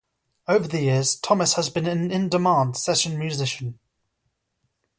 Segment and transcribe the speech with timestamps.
[0.47, 3.77] Over the years Thomas has been an in-demand session musician.